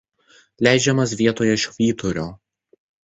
Leidžiamas 0.67 1.13
vietoje 1.19 1.59
„Švyturio“. 1.65 2.25